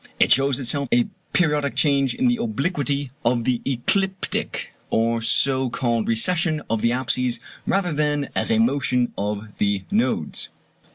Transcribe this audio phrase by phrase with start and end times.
[0.19, 5.69] It shows itself as a periodic change in the obliquity of the ecliptic, or so
[5.69, 10.49] called recession of the apses, rather than as a motion of the nodes.